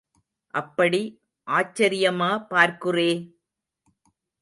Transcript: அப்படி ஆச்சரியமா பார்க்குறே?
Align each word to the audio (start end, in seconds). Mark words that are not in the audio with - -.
அப்படி 0.53 1.01
ஆச்சரியமா 1.47 2.31
பார்க்குறே? 2.49 3.09